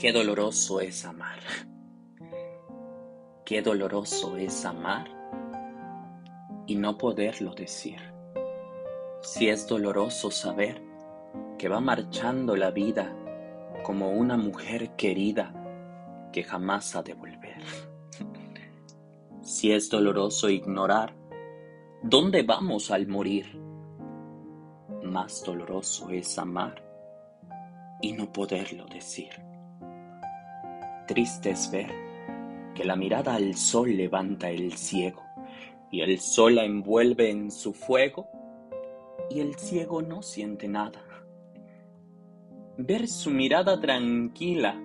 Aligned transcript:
Qué 0.00 0.12
doloroso 0.12 0.80
es 0.80 1.04
amar. 1.04 1.40
Qué 3.44 3.60
doloroso 3.60 4.38
es 4.38 4.64
amar 4.64 5.10
y 6.66 6.76
no 6.76 6.96
poderlo 6.96 7.52
decir. 7.52 8.00
Si 9.20 9.50
es 9.50 9.68
doloroso 9.68 10.30
saber 10.30 10.82
que 11.58 11.68
va 11.68 11.80
marchando 11.80 12.56
la 12.56 12.70
vida 12.70 13.14
como 13.82 14.12
una 14.12 14.38
mujer 14.38 14.96
querida 14.96 15.52
que 16.32 16.44
jamás 16.44 16.96
ha 16.96 17.02
de 17.02 17.12
volver. 17.12 17.62
Si 19.42 19.70
es 19.70 19.90
doloroso 19.90 20.48
ignorar 20.48 21.14
dónde 22.02 22.42
vamos 22.42 22.90
al 22.90 23.06
morir, 23.06 23.54
más 25.02 25.44
doloroso 25.44 26.08
es 26.08 26.38
amar 26.38 26.82
y 28.00 28.14
no 28.14 28.32
poderlo 28.32 28.86
decir. 28.86 29.49
Triste 31.10 31.50
es 31.50 31.68
ver 31.72 31.90
que 32.72 32.84
la 32.84 32.94
mirada 32.94 33.34
al 33.34 33.56
sol 33.56 33.96
levanta 33.96 34.48
el 34.48 34.74
ciego 34.74 35.24
y 35.90 36.02
el 36.02 36.20
sol 36.20 36.54
la 36.54 36.64
envuelve 36.64 37.30
en 37.30 37.50
su 37.50 37.72
fuego 37.72 38.28
y 39.28 39.40
el 39.40 39.56
ciego 39.56 40.02
no 40.02 40.22
siente 40.22 40.68
nada. 40.68 41.02
Ver 42.78 43.08
su 43.08 43.32
mirada 43.32 43.80
tranquila 43.80 44.80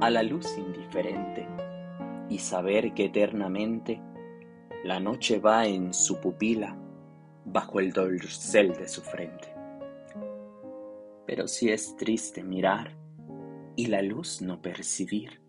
a 0.00 0.08
la 0.08 0.22
luz 0.22 0.56
indiferente 0.56 1.46
y 2.30 2.38
saber 2.38 2.94
que 2.94 3.04
eternamente 3.04 4.00
la 4.84 4.98
noche 4.98 5.38
va 5.38 5.66
en 5.66 5.92
su 5.92 6.18
pupila 6.18 6.78
bajo 7.44 7.78
el 7.78 7.92
dorsal 7.92 8.74
de 8.74 8.88
su 8.88 9.02
frente. 9.02 9.52
Pero 11.26 11.46
si 11.46 11.68
es 11.68 11.94
triste 11.98 12.42
mirar 12.42 12.96
y 13.76 13.88
la 13.88 14.00
luz 14.00 14.40
no 14.40 14.62
percibir, 14.62 15.46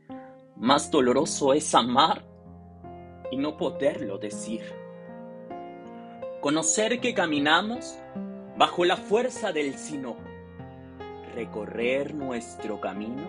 más 0.60 0.92
doloroso 0.92 1.54
es 1.54 1.74
amar 1.74 2.26
y 3.32 3.38
no 3.38 3.56
poderlo 3.56 4.18
decir. 4.18 4.62
Conocer 6.42 7.00
que 7.00 7.14
caminamos 7.14 7.98
bajo 8.58 8.84
la 8.84 8.98
fuerza 8.98 9.54
del 9.54 9.76
sino, 9.76 10.18
recorrer 11.34 12.14
nuestro 12.14 12.82
camino 12.82 13.24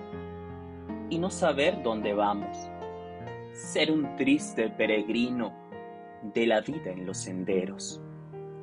y 1.09 1.19
no 1.19 1.31
saber 1.31 1.83
dónde 1.85 2.15
vamos, 2.15 2.57
ser 3.53 3.93
un 3.93 4.17
triste 4.17 4.69
peregrino 4.69 5.55
de 6.35 6.47
la 6.49 6.61
vida 6.61 6.91
en 6.91 7.07
los 7.07 7.19
senderos, 7.19 8.03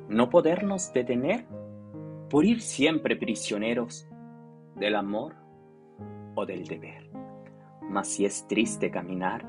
no 0.08 0.28
podernos 0.28 0.92
detener 0.92 1.46
por 2.28 2.44
ir 2.44 2.60
siempre 2.60 3.16
prisioneros 3.16 4.06
del 4.76 4.94
amor 4.94 5.36
o 6.34 6.44
del 6.44 6.66
deber. 6.66 7.27
Mas 7.88 8.08
si 8.08 8.24
es 8.24 8.46
triste 8.46 8.90
caminar 8.90 9.46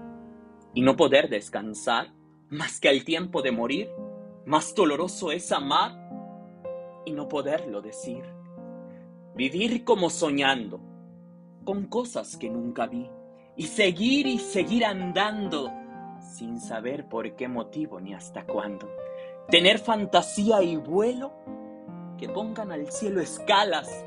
y 0.73 0.81
no 0.81 0.95
poder 0.95 1.29
descansar, 1.29 2.13
más 2.49 2.79
que 2.79 2.89
al 2.89 3.03
tiempo 3.03 3.41
de 3.41 3.51
morir, 3.51 3.89
más 4.45 4.73
doloroso 4.73 5.31
es 5.31 5.51
amar 5.51 6.09
y 7.05 7.11
no 7.11 7.27
poderlo 7.27 7.81
decir. 7.81 8.23
Vivir 9.35 9.83
como 9.83 10.09
soñando, 10.09 10.79
con 11.63 11.85
cosas 11.85 12.37
que 12.37 12.49
nunca 12.49 12.87
vi, 12.87 13.09
y 13.55 13.67
seguir 13.67 14.25
y 14.25 14.39
seguir 14.39 14.85
andando, 14.85 15.71
sin 16.21 16.59
saber 16.59 17.07
por 17.07 17.35
qué 17.35 17.47
motivo 17.47 17.99
ni 17.99 18.13
hasta 18.13 18.45
cuándo. 18.45 18.89
Tener 19.49 19.79
fantasía 19.79 20.61
y 20.61 20.77
vuelo 20.77 21.33
que 22.17 22.29
pongan 22.29 22.71
al 22.71 22.91
cielo 22.91 23.21
escalas 23.21 24.05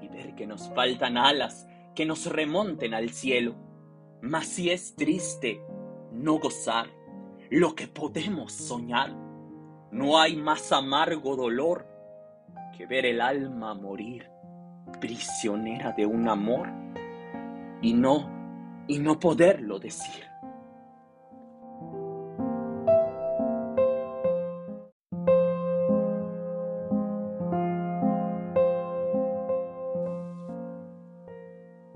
y 0.00 0.08
ver 0.08 0.34
que 0.34 0.46
nos 0.46 0.68
faltan 0.70 1.16
alas 1.16 1.66
que 1.94 2.06
nos 2.06 2.26
remonten 2.26 2.94
al 2.94 3.10
cielo. 3.10 3.54
Mas 4.20 4.46
si 4.46 4.70
es 4.70 4.94
triste 4.96 5.60
no 6.12 6.38
gozar 6.38 6.86
lo 7.50 7.74
que 7.74 7.88
podemos 7.88 8.52
soñar, 8.52 9.14
no 9.90 10.18
hay 10.18 10.36
más 10.36 10.72
amargo 10.72 11.36
dolor 11.36 11.86
que 12.76 12.86
ver 12.86 13.04
el 13.04 13.20
alma 13.20 13.74
morir, 13.74 14.28
prisionera 15.00 15.92
de 15.92 16.06
un 16.06 16.28
amor 16.28 16.68
y 17.82 17.92
no, 17.92 18.84
y 18.86 18.98
no 18.98 19.18
poderlo 19.18 19.78
decir. 19.78 20.31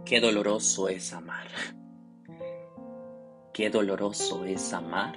Qué 0.07 0.21
doloroso 0.21 0.89
es 0.89 1.13
amar. 1.13 1.49
Qué 3.53 3.71
doloroso 3.71 4.45
es 4.45 4.73
amar 4.73 5.17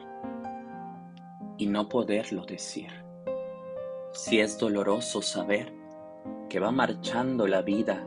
y 1.59 1.67
no 1.67 1.87
poderlo 1.87 2.43
decir. 2.43 2.89
Si 4.13 4.39
es 4.39 4.57
doloroso 4.57 5.21
saber 5.21 5.71
que 6.49 6.59
va 6.59 6.71
marchando 6.71 7.45
la 7.45 7.61
vida 7.61 8.03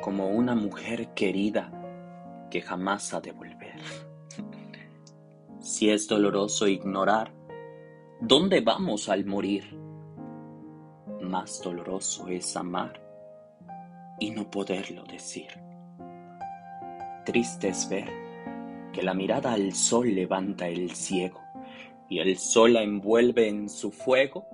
como 0.00 0.30
una 0.30 0.54
mujer 0.54 1.12
querida 1.12 1.70
que 2.50 2.62
jamás 2.62 3.12
ha 3.12 3.20
de 3.20 3.32
volver. 3.32 3.78
Si 5.60 5.90
es 5.90 6.08
doloroso 6.08 6.66
ignorar 6.66 7.30
dónde 8.22 8.62
vamos 8.62 9.10
al 9.10 9.26
morir, 9.26 9.78
más 11.20 11.60
doloroso 11.60 12.28
es 12.28 12.56
amar 12.56 13.02
y 14.18 14.30
no 14.30 14.50
poderlo 14.50 15.04
decir. 15.04 15.75
Triste 17.26 17.70
es 17.70 17.88
ver 17.88 18.08
que 18.92 19.02
la 19.02 19.12
mirada 19.12 19.52
al 19.52 19.72
sol 19.72 20.14
levanta 20.14 20.68
el 20.68 20.92
ciego 20.92 21.40
y 22.08 22.20
el 22.20 22.38
sol 22.38 22.74
la 22.74 22.84
envuelve 22.84 23.48
en 23.48 23.68
su 23.68 23.90
fuego 23.90 24.46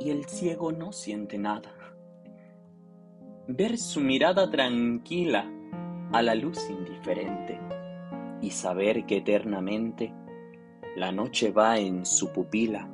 y 0.00 0.10
el 0.10 0.24
ciego 0.24 0.72
no 0.72 0.90
siente 0.90 1.38
nada. 1.38 1.72
Ver 3.46 3.78
su 3.78 4.00
mirada 4.00 4.50
tranquila 4.50 5.48
a 6.12 6.20
la 6.20 6.34
luz 6.34 6.68
indiferente 6.68 7.60
y 8.42 8.50
saber 8.50 9.06
que 9.06 9.18
eternamente 9.18 10.12
la 10.96 11.12
noche 11.12 11.52
va 11.52 11.78
en 11.78 12.04
su 12.04 12.32
pupila 12.32 12.90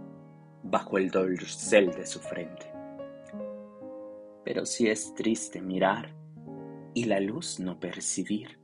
bajo 0.62 0.98
el 0.98 1.10
dorsal 1.10 1.86
de 1.86 2.04
su 2.04 2.18
frente. 2.18 2.66
Pero 4.44 4.66
si 4.66 4.88
es 4.88 5.14
triste 5.14 5.62
mirar 5.62 6.14
y 6.92 7.04
la 7.04 7.18
luz 7.18 7.58
no 7.60 7.80
percibir, 7.80 8.62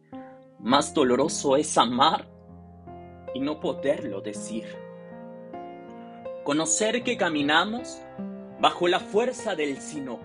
más 0.63 0.93
doloroso 0.93 1.57
es 1.57 1.77
amar 1.79 2.29
y 3.35 3.41
no 3.41 3.61
poderlo 3.61 4.21
decir. 4.21 4.65
Conocer 6.45 7.03
que 7.03 7.17
caminamos 7.17 8.01
bajo 8.61 8.89
la 8.89 9.01
fuerza 9.01 9.55
del 9.55 9.79
sino, 9.79 10.21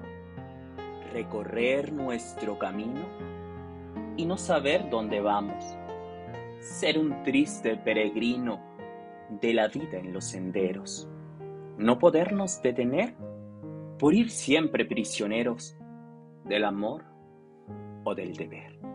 recorrer 1.13 1.93
nuestro 1.93 2.59
camino 2.59 3.05
y 4.17 4.25
no 4.25 4.37
saber 4.37 4.89
dónde 4.89 5.21
vamos, 5.21 5.63
ser 6.59 6.97
un 6.97 7.23
triste 7.23 7.77
peregrino 7.77 8.59
de 9.29 9.53
la 9.53 9.67
vida 9.67 9.97
en 9.97 10.13
los 10.13 10.25
senderos, 10.25 11.07
no 11.77 11.97
podernos 11.97 12.61
detener 12.61 13.15
por 13.97 14.13
ir 14.13 14.29
siempre 14.29 14.85
prisioneros 14.85 15.77
del 16.43 16.65
amor 16.65 17.03
o 18.03 18.13
del 18.13 18.35
deber. 18.35 18.94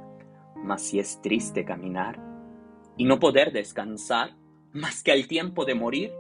Mas 0.63 0.83
si 0.83 0.99
es 0.99 1.21
triste 1.23 1.65
caminar 1.65 2.21
y 2.97 3.05
no 3.05 3.19
poder 3.19 3.53
descansar 3.53 4.37
más 4.73 5.03
que 5.03 5.13
al 5.13 5.27
tiempo 5.27 5.65
de 5.65 5.75
morir, 5.75 6.13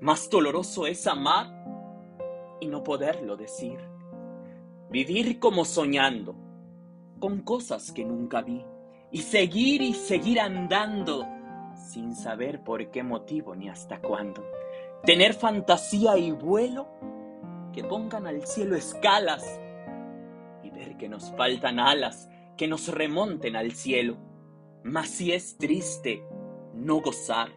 más 0.00 0.28
doloroso 0.30 0.86
es 0.86 1.06
amar 1.06 1.46
y 2.60 2.66
no 2.66 2.82
poderlo 2.82 3.36
decir. 3.36 3.78
Vivir 4.90 5.38
como 5.38 5.64
soñando, 5.64 6.34
con 7.18 7.42
cosas 7.42 7.92
que 7.92 8.04
nunca 8.04 8.42
vi, 8.42 8.64
y 9.10 9.18
seguir 9.18 9.82
y 9.82 9.94
seguir 9.94 10.40
andando, 10.40 11.26
sin 11.76 12.14
saber 12.14 12.64
por 12.64 12.90
qué 12.90 13.02
motivo 13.02 13.54
ni 13.54 13.68
hasta 13.68 14.00
cuándo. 14.00 14.44
Tener 15.04 15.34
fantasía 15.34 16.16
y 16.16 16.30
vuelo 16.32 16.88
que 17.72 17.84
pongan 17.84 18.26
al 18.26 18.46
cielo 18.46 18.76
escalas 18.76 19.60
y 20.62 20.70
ver 20.70 20.96
que 20.96 21.08
nos 21.08 21.30
faltan 21.36 21.78
alas 21.78 22.28
que 22.56 22.68
nos 22.68 22.88
remonten 22.88 23.56
al 23.56 23.72
cielo. 23.72 24.16
Mas 24.84 25.08
si 25.08 25.32
es 25.32 25.56
triste 25.58 26.24
no 26.74 27.00
gozar 27.00 27.50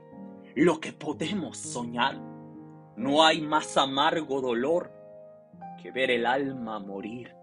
lo 0.56 0.80
que 0.80 0.94
podemos 0.94 1.58
soñar, 1.58 2.18
no 2.96 3.26
hay 3.26 3.42
más 3.42 3.78
amargo 3.78 4.42
dolor 4.42 4.92
que 5.82 5.92
ver 5.92 6.12
el 6.12 6.26
alma 6.26 6.80
morir, 6.80 7.34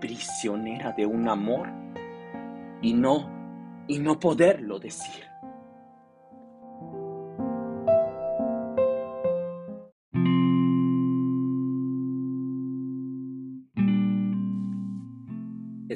prisionera 0.00 0.92
de 0.92 1.06
un 1.06 1.28
amor 1.28 1.68
y 2.82 2.94
no, 2.94 3.84
y 3.86 3.98
no 3.98 4.18
poderlo 4.18 4.78
decir. 4.78 5.29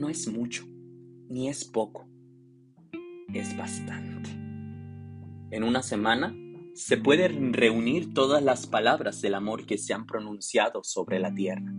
No 0.00 0.08
es 0.08 0.32
mucho, 0.32 0.64
ni 1.28 1.50
es 1.50 1.62
poco, 1.66 2.08
es 3.34 3.54
bastante. 3.54 4.30
En 5.50 5.62
una 5.62 5.82
semana 5.82 6.34
se 6.74 6.96
pueden 6.96 7.52
reunir 7.52 8.14
todas 8.14 8.42
las 8.42 8.66
palabras 8.66 9.20
del 9.20 9.34
amor 9.34 9.66
que 9.66 9.76
se 9.76 9.92
han 9.92 10.06
pronunciado 10.06 10.82
sobre 10.84 11.18
la 11.18 11.34
tierra 11.34 11.70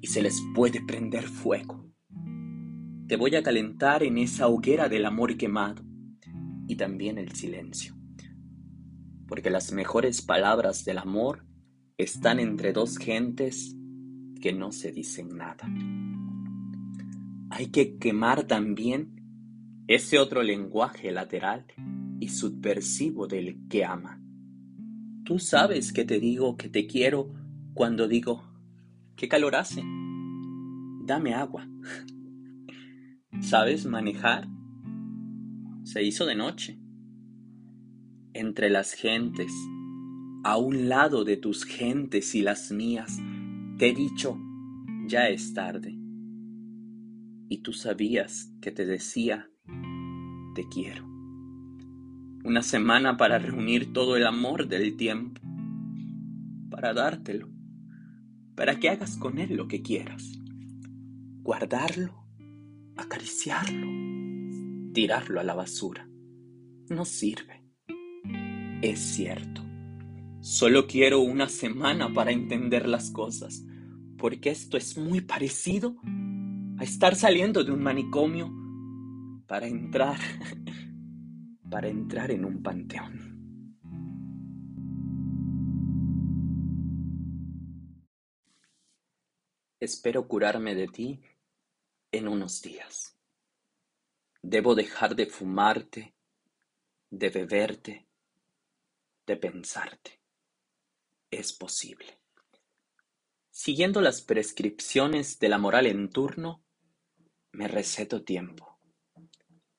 y 0.00 0.08
se 0.08 0.20
les 0.20 0.42
puede 0.52 0.84
prender 0.84 1.28
fuego. 1.28 1.88
Te 3.06 3.14
voy 3.14 3.36
a 3.36 3.42
calentar 3.44 4.02
en 4.02 4.18
esa 4.18 4.48
hoguera 4.48 4.88
del 4.88 5.06
amor 5.06 5.36
quemado 5.36 5.84
y 6.66 6.74
también 6.74 7.18
el 7.18 7.30
silencio, 7.36 7.94
porque 9.28 9.50
las 9.50 9.70
mejores 9.70 10.22
palabras 10.22 10.84
del 10.84 10.98
amor 10.98 11.46
están 11.98 12.40
entre 12.40 12.72
dos 12.72 12.98
gentes 12.98 13.76
que 14.40 14.52
no 14.52 14.72
se 14.72 14.90
dicen 14.90 15.36
nada. 15.36 15.68
Hay 17.58 17.70
que 17.70 17.98
quemar 17.98 18.44
también 18.44 19.82
ese 19.88 20.20
otro 20.20 20.44
lenguaje 20.44 21.10
lateral 21.10 21.66
y 22.20 22.28
subversivo 22.28 23.26
del 23.26 23.66
que 23.66 23.84
ama. 23.84 24.22
Tú 25.24 25.40
sabes 25.40 25.92
que 25.92 26.04
te 26.04 26.20
digo 26.20 26.56
que 26.56 26.68
te 26.68 26.86
quiero 26.86 27.34
cuando 27.74 28.06
digo, 28.06 28.44
¿qué 29.16 29.26
calor 29.26 29.56
hace? 29.56 29.82
Dame 31.04 31.34
agua. 31.34 31.68
¿Sabes 33.40 33.86
manejar? 33.86 34.46
Se 35.82 36.04
hizo 36.04 36.26
de 36.26 36.36
noche. 36.36 36.78
Entre 38.34 38.70
las 38.70 38.92
gentes, 38.92 39.52
a 40.44 40.58
un 40.58 40.88
lado 40.88 41.24
de 41.24 41.36
tus 41.36 41.64
gentes 41.64 42.36
y 42.36 42.42
las 42.42 42.70
mías, 42.70 43.18
te 43.78 43.88
he 43.88 43.94
dicho, 43.94 44.38
ya 45.08 45.28
es 45.28 45.54
tarde. 45.54 45.98
Y 47.48 47.58
tú 47.58 47.72
sabías 47.72 48.52
que 48.60 48.70
te 48.70 48.84
decía, 48.84 49.50
te 50.54 50.68
quiero 50.68 51.08
una 52.44 52.62
semana 52.62 53.16
para 53.16 53.38
reunir 53.38 53.92
todo 53.92 54.16
el 54.16 54.26
amor 54.26 54.68
del 54.68 54.96
tiempo, 54.96 55.40
para 56.70 56.94
dártelo, 56.94 57.48
para 58.54 58.78
que 58.78 58.88
hagas 58.88 59.16
con 59.16 59.38
él 59.38 59.54
lo 59.54 59.68
que 59.68 59.82
quieras, 59.82 60.32
guardarlo, 61.42 62.24
acariciarlo, 62.96 63.86
tirarlo 64.94 65.40
a 65.40 65.44
la 65.44 65.54
basura. 65.54 66.08
No 66.88 67.04
sirve. 67.04 67.64
Es 68.80 68.98
cierto. 69.00 69.62
Solo 70.40 70.86
quiero 70.86 71.20
una 71.20 71.48
semana 71.48 72.12
para 72.14 72.30
entender 72.30 72.88
las 72.88 73.10
cosas, 73.10 73.64
porque 74.16 74.50
esto 74.50 74.76
es 74.76 74.96
muy 74.96 75.20
parecido 75.20 75.96
a 76.78 76.84
estar 76.84 77.16
saliendo 77.16 77.64
de 77.64 77.72
un 77.72 77.82
manicomio 77.82 78.52
para 79.46 79.66
entrar 79.66 80.18
para 81.70 81.88
entrar 81.88 82.30
en 82.30 82.44
un 82.44 82.62
panteón. 82.62 83.28
Espero 89.80 90.26
curarme 90.26 90.74
de 90.74 90.88
ti 90.88 91.20
en 92.10 92.28
unos 92.28 92.62
días. 92.62 93.16
Debo 94.42 94.74
dejar 94.74 95.14
de 95.14 95.26
fumarte, 95.26 96.14
de 97.10 97.28
beberte, 97.28 98.08
de 99.26 99.36
pensarte. 99.36 100.20
Es 101.30 101.52
posible. 101.52 102.18
Siguiendo 103.50 104.00
las 104.00 104.22
prescripciones 104.22 105.38
de 105.38 105.48
la 105.48 105.58
moral 105.58 105.86
en 105.86 106.10
turno, 106.10 106.64
me 107.52 107.68
receto 107.68 108.22
tiempo, 108.24 108.78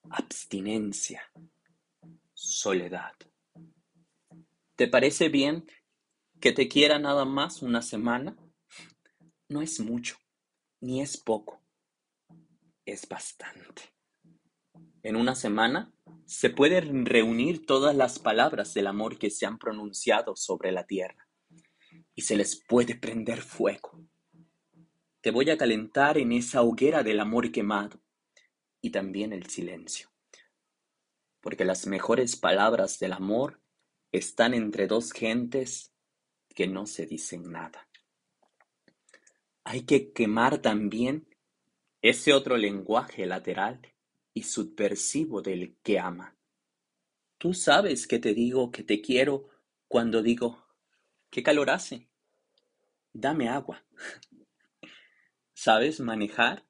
abstinencia, 0.10 1.21
soledad. 2.33 3.13
¿Te 4.75 4.88
parece 4.88 5.30
bien 5.30 5.68
que 6.39 6.51
te 6.51 6.68
quiera 6.68 7.00
nada 7.00 7.25
más 7.25 7.62
una 7.62 7.81
semana? 7.81 8.38
No 9.50 9.62
es 9.62 9.80
mucho, 9.80 10.18
ni 10.80 11.01
es 11.01 11.18
poco, 11.18 11.62
es 12.86 13.07
bastante. 13.07 13.94
En 15.04 15.16
una 15.16 15.36
semana 15.36 15.94
se 16.25 16.50
pueden 16.50 17.06
reunir 17.06 17.66
todas 17.66 17.95
las 17.95 18.19
palabras 18.19 18.74
del 18.74 18.88
amor 18.88 19.18
que 19.18 19.30
se 19.30 19.45
han 19.45 19.57
pronunciado 19.57 20.36
sobre 20.36 20.71
la 20.71 20.86
tierra 20.86 21.27
y 22.16 22.21
se 22.21 22.36
les 22.36 22.56
puede 22.68 22.95
prender 22.95 23.42
fuego. 23.42 24.06
Te 25.21 25.31
voy 25.31 25.50
a 25.50 25.57
calentar 25.57 26.18
en 26.18 26.31
esa 26.31 26.62
hoguera 26.62 27.04
del 27.04 27.19
amor 27.19 27.51
quemado 27.51 28.01
y 28.81 28.92
también 28.92 29.33
el 29.33 29.48
silencio 29.48 30.10
porque 31.42 31.66
las 31.66 31.88
mejores 31.88 32.36
palabras 32.36 33.00
del 33.00 33.13
amor 33.13 33.62
están 34.12 34.54
entre 34.54 34.88
dos 34.88 35.12
gentes 35.12 35.94
que 36.56 36.68
no 36.68 36.86
se 36.86 37.06
dicen 37.06 37.51
nada. 37.51 37.88
Hay 39.63 39.83
que 39.86 40.12
quemar 40.12 40.60
también 40.60 41.27
ese 42.01 42.33
otro 42.33 42.57
lenguaje 42.57 43.25
lateral 43.25 43.81
y 44.33 44.44
subversivo 44.44 45.42
del 45.42 45.77
que 45.83 46.00
ama. 46.00 46.36
Tú 47.38 47.54
sabes 47.54 48.07
que 48.07 48.19
te 48.19 48.33
digo 48.33 48.71
que 48.71 48.83
te 48.83 49.01
quiero 49.01 49.50
cuando 49.88 50.21
digo, 50.21 50.66
¿qué 51.30 51.44
calor 51.44 51.69
hace? 51.69 52.10
Dame 53.13 53.48
agua. 53.48 53.86
¿Sabes 55.61 55.99
manejar? 55.99 56.66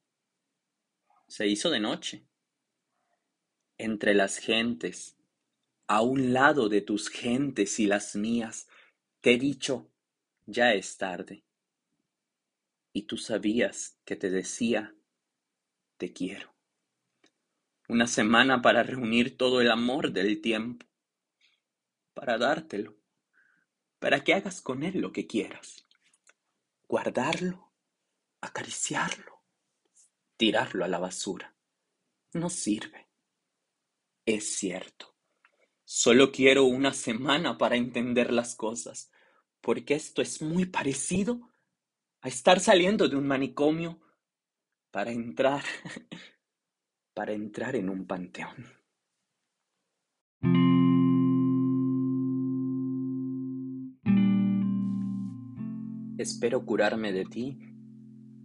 Se 1.28 1.46
hizo 1.46 1.70
de 1.70 1.80
noche 1.80 2.26
entre 3.78 4.16
las 4.16 4.40
gentes, 4.40 5.16
a 5.86 6.02
un 6.02 6.34
lado 6.34 6.70
de 6.70 6.82
tus 6.82 7.08
gentes 7.08 7.80
y 7.80 7.86
las 7.86 8.16
mías, 8.16 8.68
te 9.22 9.34
he 9.34 9.38
dicho, 9.38 9.92
ya 10.48 10.74
es 10.74 10.98
tarde. 10.98 11.44
Y 12.92 13.04
tú 13.04 13.18
sabías 13.18 14.00
que 14.06 14.16
te 14.16 14.32
decía, 14.32 14.96
te 15.98 16.12
quiero. 16.12 16.52
Una 17.88 18.08
semana 18.08 18.64
para 18.64 18.82
reunir 18.82 19.38
todo 19.38 19.62
el 19.62 19.70
amor 19.70 20.14
del 20.14 20.42
tiempo, 20.42 20.88
para 22.16 22.40
dártelo, 22.40 22.98
para 24.00 24.24
que 24.24 24.34
hagas 24.34 24.62
con 24.62 24.82
él 24.82 25.00
lo 25.00 25.12
que 25.12 25.28
quieras. 25.28 25.86
Guardarlo, 26.88 27.69
acariciarlo, 28.42 29.44
tirarlo 30.38 30.86
a 30.86 30.88
la 30.88 31.00
basura. 31.00 31.56
No 32.34 32.50
sirve. 32.50 33.10
Es 34.26 34.58
cierto. 34.58 35.16
Solo 35.84 36.32
quiero 36.32 36.66
una 36.66 36.94
semana 36.94 37.58
para 37.58 37.76
entender 37.76 38.32
las 38.32 38.56
cosas, 38.56 39.12
porque 39.60 39.96
esto 39.96 40.22
es 40.22 40.42
muy 40.42 40.66
parecido 40.66 41.52
a 42.22 42.28
estar 42.28 42.60
saliendo 42.60 43.08
de 43.08 43.16
un 43.16 43.26
manicomio 43.26 44.00
para 44.92 45.12
entrar, 45.12 45.64
para 47.14 47.34
entrar 47.34 47.76
en 47.76 47.90
un 47.90 48.06
panteón. 48.06 48.80
Espero 56.20 56.66
curarme 56.66 57.14
de 57.14 57.26
ti 57.26 57.69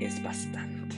es 0.00 0.22
bastante. 0.22 0.96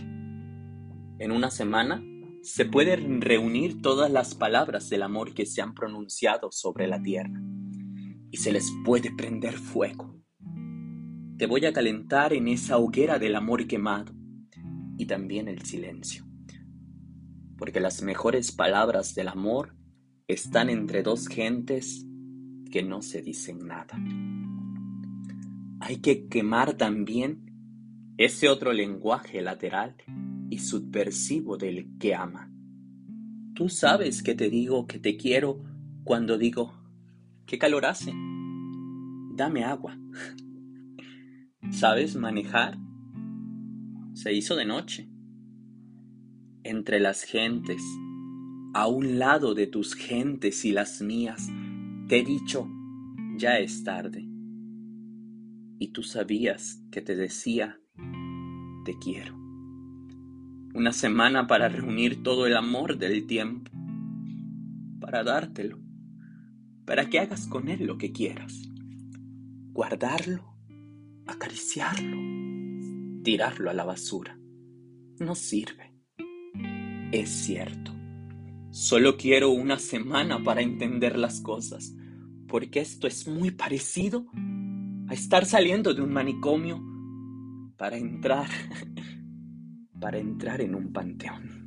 En 1.19 1.33
una 1.33 1.51
semana 1.51 2.03
se 2.43 2.65
pueden 2.65 3.21
reunir 3.21 3.83
todas 3.83 4.11
las 4.11 4.35
palabras 4.35 4.89
del 4.89 5.03
amor 5.03 5.35
que 5.35 5.47
se 5.47 5.61
han 5.61 5.75
pronunciado 5.75 6.51
sobre 6.53 6.87
la 6.87 7.03
tierra 7.03 7.41
y 8.31 8.37
se 8.37 8.53
les 8.53 8.71
puede 8.85 9.11
prender 9.15 9.55
fuego. 9.55 10.15
Te 11.37 11.47
voy 11.47 11.67
a 11.67 11.73
calentar 11.73 12.33
en 12.33 12.49
esa 12.49 12.79
hoguera 12.79 13.19
del 13.19 13.37
amor 13.37 13.67
quemado 13.67 14.13
y 14.97 15.07
también 15.07 15.49
el 15.49 15.63
silencio, 15.63 16.25
porque 17.57 17.81
las 17.81 18.03
mejores 18.03 18.53
palabras 18.53 19.15
del 19.15 19.29
amor 19.29 19.77
están 20.27 20.69
entre 20.69 21.03
dos 21.03 21.29
gentes 21.29 22.05
que 22.71 22.83
no 22.83 23.03
se 23.03 23.23
dicen 23.23 23.67
nada. 23.67 23.99
Hay 25.81 25.99
que 25.99 26.29
quemar 26.29 26.75
también 26.75 27.48
ese 28.19 28.49
otro 28.49 28.73
lenguaje 28.73 29.41
lateral 29.41 29.95
y 30.51 30.59
subversivo 30.59 31.57
del 31.57 31.97
que 31.99 32.17
ama. 32.17 32.53
Tú 33.55 33.69
sabes 33.69 34.25
que 34.25 34.35
te 34.35 34.51
digo 34.51 34.89
que 34.89 34.99
te 34.99 35.17
quiero 35.17 35.63
cuando 36.03 36.37
digo, 36.37 36.75
¿qué 37.47 37.59
calor 37.59 37.87
hace? 37.87 38.13
Dame 39.37 39.63
agua. 39.63 39.97
¿Sabes 41.71 42.17
manejar? 42.17 42.77
Se 44.15 44.33
hizo 44.33 44.57
de 44.57 44.65
noche. 44.65 45.09
Entre 46.65 46.99
las 46.99 47.23
gentes, 47.23 47.83
a 48.75 48.89
un 48.89 49.21
lado 49.21 49.55
de 49.55 49.69
tus 49.69 49.95
gentes 49.95 50.65
y 50.65 50.73
las 50.73 51.01
mías, 51.03 51.49
te 52.09 52.19
he 52.19 52.25
dicho, 52.25 52.69
ya 53.37 53.61
es 53.61 53.85
tarde. 53.85 54.29
Y 55.79 55.93
tú 55.93 56.03
sabías 56.03 56.83
que 56.91 57.01
te 57.01 57.15
decía, 57.15 57.81
te 58.89 58.99
quiero 58.99 59.35
una 60.73 60.93
semana 60.93 61.47
para 61.47 61.69
reunir 61.69 62.23
todo 62.23 62.47
el 62.47 62.57
amor 62.57 62.97
del 62.97 63.27
tiempo, 63.27 63.71
para 64.99 65.23
dártelo, 65.23 65.79
para 66.87 67.11
que 67.11 67.19
hagas 67.19 67.47
con 67.49 67.69
él 67.69 67.85
lo 67.85 67.99
que 67.99 68.13
quieras, 68.13 68.63
guardarlo, 69.73 70.55
acariciarlo, 71.27 72.17
tirarlo 73.23 73.69
a 73.69 73.75
la 73.75 73.85
basura. 73.85 74.39
No 75.19 75.35
sirve. 75.35 75.93
Es 77.13 77.29
cierto. 77.29 77.95
Solo 78.71 79.19
quiero 79.19 79.51
una 79.51 79.79
semana 79.79 80.43
para 80.43 80.63
entender 80.63 81.19
las 81.19 81.43
cosas, 81.43 81.95
porque 82.47 82.81
esto 82.81 83.07
es 83.07 83.29
muy 83.29 83.51
parecido 83.51 84.25
a 85.09 85.13
estar 85.13 85.45
saliendo 85.45 85.93
de 85.93 86.01
un 86.01 86.11
manicomio 86.11 86.88
para 87.79 87.97
entrar 87.97 88.49
para 90.01 90.19
entrar 90.19 90.61
en 90.61 90.75
un 90.75 90.93
panteón. 90.93 91.59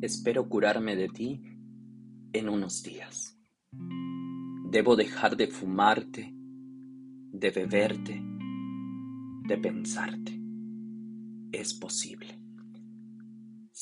Espero 0.00 0.48
curarme 0.48 0.96
de 0.96 1.08
ti 1.08 1.42
en 2.32 2.48
unos 2.48 2.82
días. 2.82 3.38
Debo 4.70 4.96
dejar 4.96 5.36
de 5.36 5.46
fumarte, 5.46 6.34
de 6.34 7.50
beberte, 7.50 8.22
de 9.48 9.58
pensarte. 9.58 10.38
Es 11.52 11.72
posible. 11.72 12.43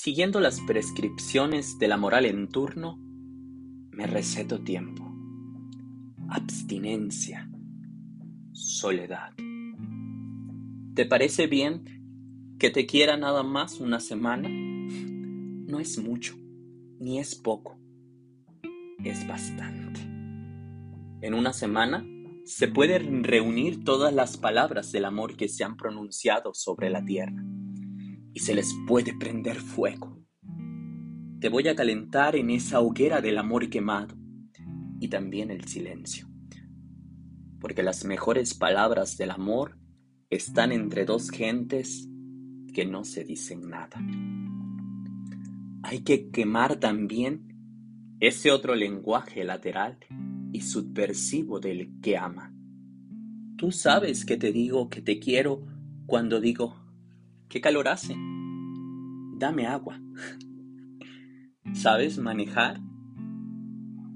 Siguiendo 0.05 0.41
las 0.41 0.61
prescripciones 0.63 1.79
de 1.79 1.87
la 1.87 1.97
moral 1.97 2.27
en 2.27 2.49
turno, 2.49 2.99
me 3.93 4.05
receto 4.09 4.61
tiempo, 4.61 5.09
abstinencia, 6.29 7.49
soledad. 8.51 9.31
¿Te 10.97 11.07
parece 11.07 11.47
bien 11.47 11.85
que 12.59 12.71
te 12.71 12.85
quiera 12.85 13.17
nada 13.17 13.45
más 13.45 13.79
una 13.79 14.01
semana? 14.01 14.49
No 14.49 15.79
es 15.79 15.97
mucho, 15.99 16.35
ni 16.99 17.21
es 17.21 17.37
poco, 17.37 17.79
es 19.05 19.25
bastante. 19.29 20.01
En 21.21 21.33
una 21.33 21.53
semana 21.53 22.05
se 22.45 22.67
pueden 22.67 23.23
reunir 23.23 23.85
todas 23.85 24.13
las 24.13 24.37
palabras 24.37 24.91
del 24.91 25.05
amor 25.05 25.37
que 25.37 25.47
se 25.47 25.63
han 25.63 25.77
pronunciado 25.77 26.55
sobre 26.55 26.91
la 26.91 27.05
tierra 27.05 27.41
y 28.35 28.41
se 28.41 28.55
les 28.55 28.75
puede 28.87 29.15
prender 29.15 29.57
fuego 29.57 30.23
te 31.43 31.49
voy 31.49 31.67
a 31.67 31.75
calentar 31.75 32.37
en 32.37 32.51
esa 32.51 32.79
hoguera 32.79 33.21
del 33.21 33.37
amor 33.37 33.69
quemado 33.69 34.15
y 35.01 35.09
también 35.09 35.51
el 35.51 35.65
silencio. 35.65 36.29
Porque 37.59 37.83
las 37.83 38.05
mejores 38.05 38.55
palabras 38.55 39.17
del 39.17 39.33
amor 39.33 39.77
están 40.31 40.71
entre 40.71 41.05
dos 41.05 41.31
gentes 41.31 42.09
que 42.73 42.87
no 42.87 43.03
se 43.03 43.25
dicen 43.25 43.69
nada. 43.69 44.01
Hay 45.83 46.05
que 46.05 46.31
quemar 46.31 46.77
también 46.77 48.17
ese 48.21 48.53
otro 48.53 48.77
lenguaje 48.77 49.43
lateral 49.43 49.99
y 50.53 50.61
subversivo 50.61 51.59
del 51.59 52.01
que 52.01 52.17
ama. 52.17 52.55
Tú 53.57 53.73
sabes 53.73 54.25
que 54.25 54.37
te 54.37 54.53
digo 54.53 54.89
que 54.89 55.03
te 55.03 55.19
quiero 55.19 55.67
cuando 56.07 56.41
digo, 56.41 56.82
¿qué 57.53 57.61
calor 57.61 57.87
hace? 57.87 58.17
Dame 59.37 59.67
agua. 59.67 60.01
¿Sabes 61.75 62.19
manejar? 62.19 62.81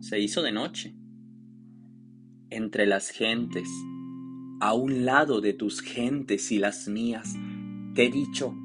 Se 0.00 0.18
hizo 0.18 0.40
de 0.42 0.52
noche. 0.52 0.96
Entre 2.48 2.86
las 2.86 3.10
gentes, 3.10 3.68
a 4.60 4.72
un 4.72 5.04
lado 5.04 5.42
de 5.42 5.52
tus 5.52 5.82
gentes 5.82 6.50
y 6.50 6.58
las 6.58 6.88
mías, 6.88 7.36
te 7.94 8.06
he 8.06 8.10
dicho, 8.10 8.56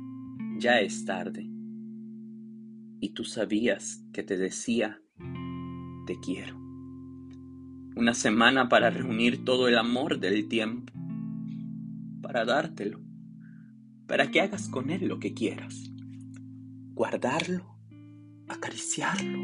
ya 0.57 0.79
es 0.79 1.03
tarde. 1.03 1.49
Y 3.01 3.09
tú 3.09 3.25
sabías 3.25 4.05
que 4.13 4.23
te 4.23 4.37
decía, 4.37 5.01
te 6.07 6.17
quiero. 6.21 6.57
Una 7.97 8.13
semana 8.13 8.69
para 8.69 8.89
reunir 8.89 9.43
todo 9.43 9.67
el 9.67 9.77
amor 9.77 10.21
del 10.21 10.47
tiempo, 10.47 10.93
para 12.21 12.45
dártelo, 12.45 13.10
para 14.11 14.29
que 14.29 14.41
hagas 14.41 14.67
con 14.67 14.89
él 14.89 15.07
lo 15.07 15.19
que 15.19 15.33
quieras, 15.33 15.89
guardarlo 16.93 17.71
acariciarlo, 18.51 19.39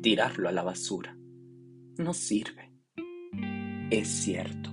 tirarlo 0.00 0.48
a 0.48 0.52
la 0.52 0.62
basura. 0.62 1.14
No 1.98 2.14
sirve. 2.14 2.72
Es 3.90 4.08
cierto. 4.08 4.70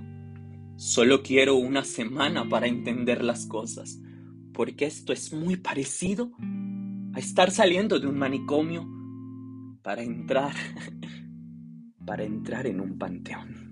Solo 0.77 1.23
quiero 1.23 1.55
una 1.55 1.83
semana 1.83 2.47
para 2.47 2.67
entender 2.67 3.21
las 3.21 3.45
cosas, 3.47 3.99
porque 4.53 4.85
esto 4.85 5.11
es 5.11 5.33
muy 5.33 5.57
parecido 5.57 6.31
a 7.13 7.19
estar 7.19 7.51
saliendo 7.51 7.99
de 7.99 8.07
un 8.07 8.17
manicomio 8.17 8.87
para 9.81 10.03
entrar, 10.03 10.53
para 12.05 12.23
entrar 12.23 12.65
en 12.65 12.79
un 12.79 12.97
panteón. 12.97 13.64